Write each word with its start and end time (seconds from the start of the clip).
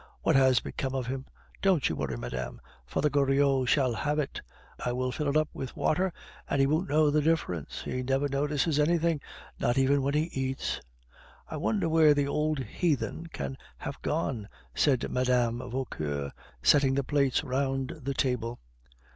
What 0.23 0.35
has 0.35 0.61
become 0.61 0.95
of 0.95 1.05
him? 1.05 1.27
Don't 1.61 1.87
you 1.87 1.95
worry, 1.95 2.17
madame; 2.17 2.59
Father 2.87 3.07
Goriot 3.11 3.67
shall 3.69 3.93
have 3.93 4.17
it. 4.17 4.41
I 4.83 4.93
will 4.93 5.11
fill 5.11 5.27
it 5.27 5.37
up 5.37 5.49
with 5.53 5.77
water, 5.77 6.11
and 6.49 6.59
he 6.59 6.65
won't 6.65 6.89
know 6.89 7.11
the 7.11 7.21
difference; 7.21 7.83
he 7.83 8.01
never 8.01 8.27
notices 8.27 8.79
anything, 8.79 9.21
not 9.59 9.77
even 9.77 10.01
what 10.01 10.15
he 10.15 10.31
eats." 10.33 10.81
"I 11.47 11.57
wonder 11.57 11.87
where 11.87 12.15
the 12.15 12.27
old 12.27 12.57
heathen 12.63 13.27
can 13.27 13.59
have 13.77 14.01
gone?" 14.01 14.49
said 14.73 15.07
Mme. 15.07 15.59
Vauquer, 15.69 16.31
setting 16.63 16.95
the 16.95 17.03
plates 17.03 17.43
round 17.43 17.89
the 18.01 18.15
table. 18.15 18.59